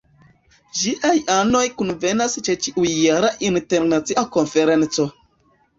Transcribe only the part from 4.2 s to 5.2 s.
Konferenco.